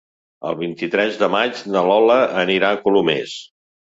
[0.51, 2.15] El vint-i-tres de maig na Lola
[2.45, 3.35] anirà a Colomers.